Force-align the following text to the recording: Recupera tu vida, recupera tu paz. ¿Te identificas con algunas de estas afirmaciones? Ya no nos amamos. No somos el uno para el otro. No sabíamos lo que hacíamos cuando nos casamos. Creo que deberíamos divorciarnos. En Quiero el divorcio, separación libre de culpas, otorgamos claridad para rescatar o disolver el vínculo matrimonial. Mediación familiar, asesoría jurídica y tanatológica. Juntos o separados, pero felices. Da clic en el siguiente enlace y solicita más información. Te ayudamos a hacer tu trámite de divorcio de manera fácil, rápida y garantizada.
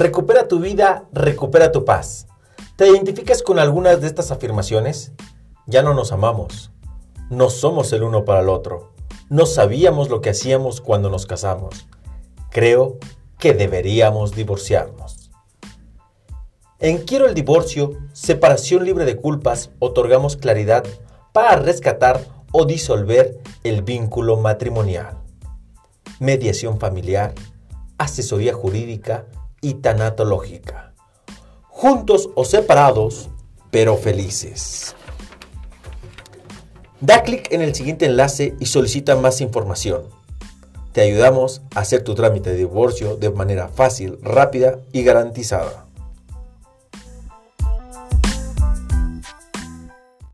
Recupera 0.00 0.48
tu 0.48 0.60
vida, 0.60 1.04
recupera 1.12 1.72
tu 1.72 1.84
paz. 1.84 2.26
¿Te 2.76 2.88
identificas 2.88 3.42
con 3.42 3.58
algunas 3.58 4.00
de 4.00 4.06
estas 4.06 4.30
afirmaciones? 4.30 5.12
Ya 5.66 5.82
no 5.82 5.92
nos 5.92 6.10
amamos. 6.10 6.70
No 7.28 7.50
somos 7.50 7.92
el 7.92 8.04
uno 8.04 8.24
para 8.24 8.40
el 8.40 8.48
otro. 8.48 8.94
No 9.28 9.44
sabíamos 9.44 10.08
lo 10.08 10.22
que 10.22 10.30
hacíamos 10.30 10.80
cuando 10.80 11.10
nos 11.10 11.26
casamos. 11.26 11.86
Creo 12.48 12.96
que 13.38 13.52
deberíamos 13.52 14.34
divorciarnos. 14.34 15.30
En 16.78 17.04
Quiero 17.04 17.26
el 17.26 17.34
divorcio, 17.34 17.98
separación 18.14 18.86
libre 18.86 19.04
de 19.04 19.16
culpas, 19.16 19.68
otorgamos 19.80 20.38
claridad 20.38 20.82
para 21.34 21.56
rescatar 21.56 22.24
o 22.52 22.64
disolver 22.64 23.38
el 23.64 23.82
vínculo 23.82 24.38
matrimonial. 24.38 25.18
Mediación 26.20 26.80
familiar, 26.80 27.34
asesoría 27.98 28.54
jurídica 28.54 29.26
y 29.60 29.74
tanatológica. 29.74 30.94
Juntos 31.68 32.30
o 32.34 32.44
separados, 32.44 33.30
pero 33.70 33.96
felices. 33.96 34.94
Da 37.00 37.22
clic 37.22 37.50
en 37.52 37.62
el 37.62 37.74
siguiente 37.74 38.06
enlace 38.06 38.54
y 38.60 38.66
solicita 38.66 39.16
más 39.16 39.40
información. 39.40 40.02
Te 40.92 41.00
ayudamos 41.00 41.62
a 41.74 41.80
hacer 41.80 42.04
tu 42.04 42.14
trámite 42.14 42.50
de 42.50 42.56
divorcio 42.56 43.16
de 43.16 43.30
manera 43.30 43.68
fácil, 43.68 44.18
rápida 44.22 44.80
y 44.92 45.02
garantizada. 45.04 45.86